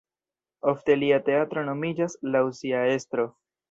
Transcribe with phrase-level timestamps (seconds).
[0.71, 3.33] Ofte lia teatro nomiĝas laŭ sia estro.